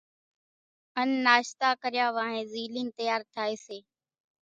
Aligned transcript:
ان 1.01 1.09
ناشتا 1.27 1.69
ڪريا 1.83 2.07
وانھين 2.15 2.45
زيلين 2.53 2.87
تيار 2.97 3.21
ٿائي 3.35 3.55
سي۔ 3.65 3.77